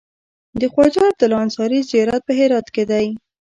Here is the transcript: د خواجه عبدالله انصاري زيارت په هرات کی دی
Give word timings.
د 0.59 0.61
خواجه 0.73 1.01
عبدالله 1.11 1.41
انصاري 1.45 1.79
زيارت 1.89 2.21
په 2.25 2.33
هرات 2.39 2.67
کی 2.75 2.83
دی 2.89 3.07